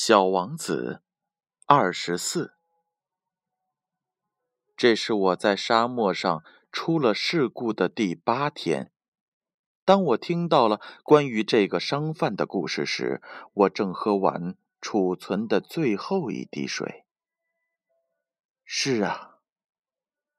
[0.00, 1.02] 小王子，
[1.66, 2.54] 二十四。
[4.76, 8.92] 这是我在沙漠上出了事故的第八天。
[9.84, 13.20] 当我听到了关于这个商贩的故事时，
[13.54, 17.04] 我正喝完储存的最后一滴水。
[18.64, 19.40] 是啊，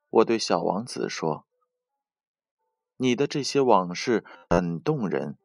[0.09, 1.45] 我对小王子说
[2.95, 5.37] ：“你的这些往事很动人，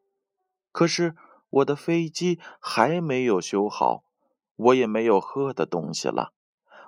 [0.71, 1.17] 可是……”
[1.55, 4.03] 我的飞机还没有修好，
[4.57, 6.33] 我也没有喝的东西了。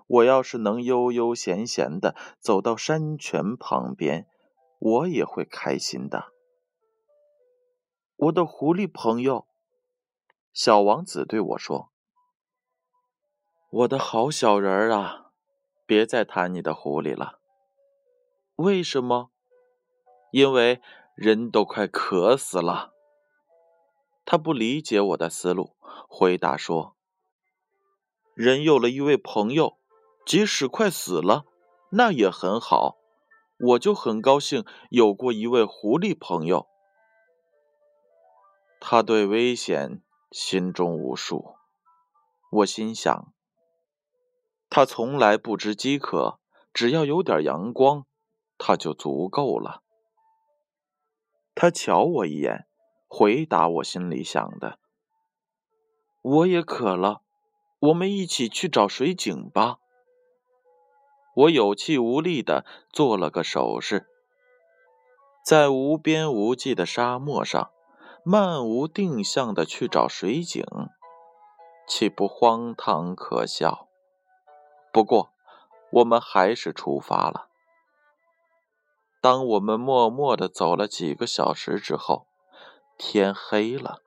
[0.08, 4.28] 我要是能悠悠闲闲的走到山泉旁边，
[4.80, 6.34] 我也会开心的。
[8.18, 9.48] 我的狐狸朋友，
[10.52, 11.92] 小王子对我说
[13.72, 15.32] ：“我的好小人儿啊，
[15.86, 17.40] 别再谈你的狐狸了。
[18.56, 19.32] 为什么？
[20.32, 20.82] 因为
[21.16, 22.96] 人都快渴死了。”
[24.30, 25.78] 他不理解我的思路，
[26.10, 26.98] 回答说
[28.36, 29.80] ：“人有了一位朋友，
[30.26, 31.46] 即使快死了，
[31.92, 32.98] 那也很好。
[33.58, 36.68] 我就很高兴有过一位狐狸朋友。
[38.82, 41.56] 他对危险心中无数。
[42.52, 43.34] 我心想，
[44.70, 46.42] 他从来不知饥渴，
[46.74, 48.06] 只要有点阳光，
[48.58, 49.84] 他就足够了。
[51.56, 52.67] 他瞧我一眼。”
[53.08, 54.80] 回答我心里想的。
[56.22, 57.22] 我也渴了，
[57.80, 59.78] 我们一起去找水井吧。
[61.36, 64.08] 我有气无力的做了个手势。
[65.46, 67.72] 在无边无际的沙漠上，
[68.26, 70.66] 漫无定向的去找水井，
[71.88, 73.88] 岂不荒唐可笑？
[74.92, 75.32] 不过，
[75.92, 77.48] 我们还是出发了。
[79.22, 82.27] 当我们默默的走了几个小时之后，
[82.98, 84.02] 天黑了，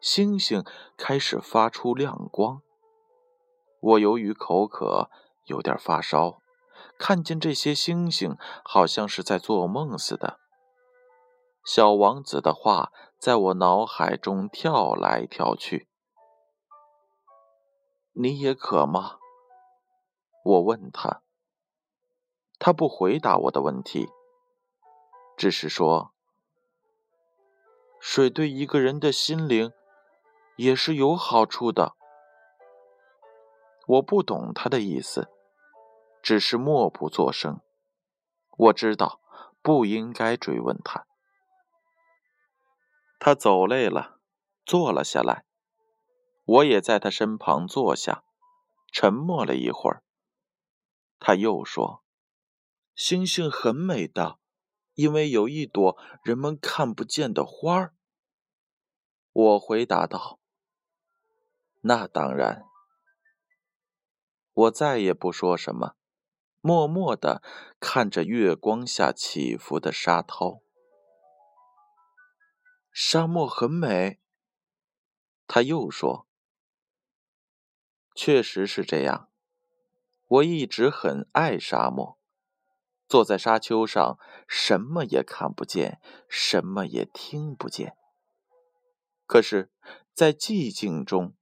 [0.00, 0.62] 星星
[0.96, 2.60] 开始发出亮光。
[3.80, 5.10] 我由于口渴，
[5.46, 6.42] 有点发烧，
[6.98, 10.38] 看见这些星星，好像是在做梦似的。
[11.64, 15.88] 小王子的话在我脑海中跳来跳去。
[18.12, 19.18] 你也渴吗？
[20.44, 21.22] 我问他。
[22.58, 24.08] 他不回答我的问题，
[25.36, 26.12] 只是说。
[28.00, 29.72] 水对一个人的心灵
[30.56, 31.96] 也是有好处的。
[33.86, 35.28] 我不懂他的意思，
[36.22, 37.60] 只是默不作声。
[38.58, 39.20] 我知道
[39.62, 41.06] 不应该追问他。
[43.18, 44.18] 他走累了，
[44.64, 45.44] 坐了下来。
[46.44, 48.22] 我也在他身旁坐下，
[48.92, 50.02] 沉默了一会儿。
[51.18, 52.04] 他又说
[52.94, 54.38] ：“星星很美的，
[54.96, 57.94] 因为有一朵人们看不见的花儿。”
[59.32, 60.40] 我回答道
[61.82, 62.64] ：“那当然。”
[64.52, 65.96] 我再也不说什么，
[66.62, 67.42] 默默的
[67.78, 70.62] 看着月光下起伏的沙涛。
[72.90, 74.18] 沙漠很美。
[75.46, 76.26] 他又说
[78.16, 79.30] ：“确实是这样。
[80.26, 82.18] 我一直很爱沙漠。
[83.08, 84.18] 坐在沙丘上，
[84.48, 87.96] 什么也看不见，什么也听不见。”
[89.26, 89.70] 可是，
[90.12, 91.34] 在寂静中，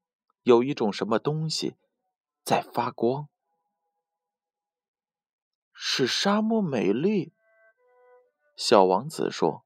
[0.43, 1.77] 有一种什么东西
[2.43, 3.29] 在发光，
[5.73, 7.33] 使沙漠美丽。
[8.57, 9.65] 小王子说：“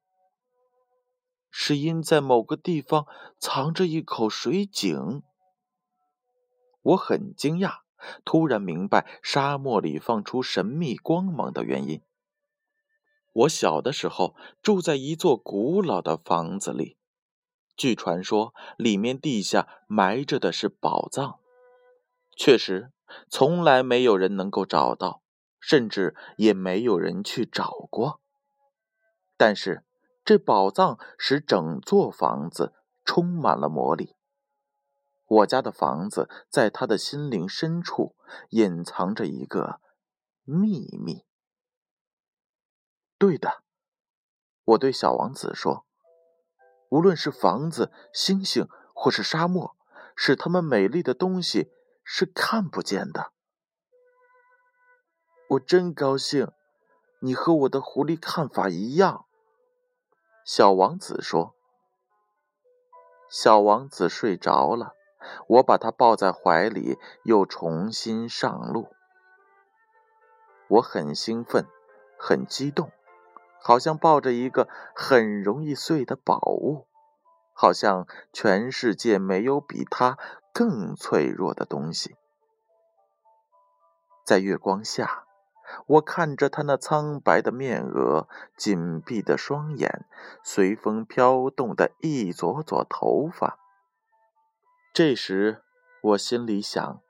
[1.51, 3.07] 是因在某个地方
[3.39, 5.23] 藏着一口水井。”
[6.81, 7.81] 我很惊讶，
[8.25, 12.03] 突然明白沙漠里放出神秘光芒的原因。
[13.33, 16.97] 我小的时候住在一座古老的房子里。
[17.77, 21.39] 据传说，里面地下埋着的是宝藏。
[22.37, 22.91] 确实，
[23.29, 25.23] 从来没有人能够找到，
[25.61, 28.21] 甚至也没有人去找过。
[29.37, 29.85] 但是，
[30.25, 32.75] 这宝藏使整座房子
[33.05, 34.17] 充满了魔力。
[35.29, 38.17] 我家的房子在他的心灵深处
[38.51, 39.81] 隐藏着一个
[40.45, 41.25] 秘密。
[43.19, 43.63] 对的，
[44.65, 45.85] 我对小王子说。
[46.91, 49.77] 无论是房子、星星，或是沙漠，
[50.17, 51.71] 使他们美丽的东西
[52.03, 53.33] 是看不见的。
[55.51, 56.51] 我真高兴，
[57.21, 59.27] 你和我的狐狸看法一样。
[60.47, 61.55] 小王子说。
[63.31, 64.95] 小王子睡着了，
[65.47, 68.89] 我把他抱在怀里，又重新上路。
[70.69, 71.67] 我很兴奋，
[72.19, 72.91] 很激动。
[73.61, 76.87] 好像抱着一个很容易碎的宝物，
[77.53, 80.17] 好像全世界没有比它
[80.53, 82.15] 更脆弱的东西。
[84.25, 85.25] 在月光下，
[85.87, 90.07] 我看着他那苍白的面额、紧闭的双眼、
[90.45, 93.59] 随风飘动的一撮撮头发。
[94.93, 95.63] 这时，
[96.03, 97.01] 我心里想：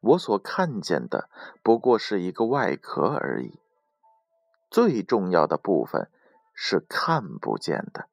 [0.00, 1.30] 我所看见的
[1.62, 3.60] 不过是一个外壳而已，
[4.70, 6.10] 最重要的部分
[6.52, 8.08] 是看不见的。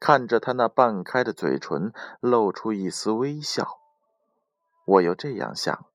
[0.00, 3.78] 看着他那半开的嘴唇，露出一丝微笑。
[4.86, 5.86] 我又这样想：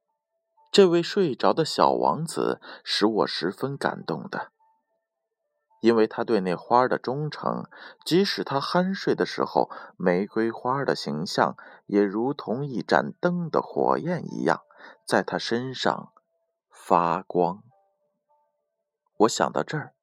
[0.71, 4.51] 这位睡着的小王子使我十分感动的，
[5.83, 7.65] 因为他对那花的忠诚，
[8.05, 11.57] 即使他酣睡的时候，玫瑰花的形象
[11.87, 14.61] 也如同一盏灯的火焰一样，
[15.05, 16.13] 在他身上
[16.69, 17.63] 发光。
[19.17, 19.93] 我想到这儿，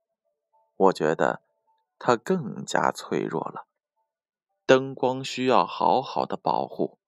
[0.77, 1.41] 我觉得
[1.99, 3.67] 他更加脆弱了。
[4.67, 6.99] 灯光需要好好的保护。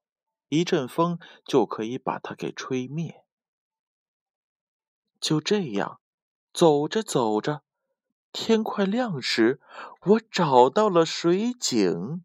[0.48, 3.22] 一阵风就可以把它给吹灭。
[5.20, 6.00] 就这样，
[6.54, 7.62] 走着走着，
[8.32, 9.60] 天快亮时，
[10.02, 12.24] 我找到了水井。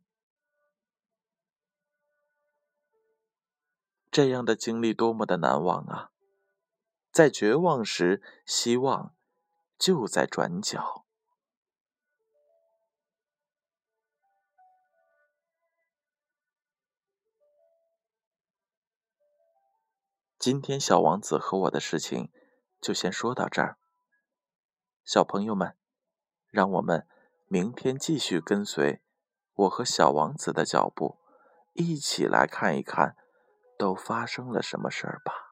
[4.10, 6.12] 这样的经历多么的难忘啊！
[7.12, 9.14] 在绝望时，希望
[9.78, 11.06] 就在转角。
[20.40, 22.32] 今天小王子和我的事情
[22.80, 23.78] 就先说到这儿，
[25.04, 25.76] 小朋友们，
[26.50, 27.06] 让我们
[27.48, 29.02] 明天继续跟随
[29.54, 31.18] 我和小王子的脚步，
[31.74, 33.16] 一起来看一看
[33.78, 35.47] 都发生了什么事儿吧。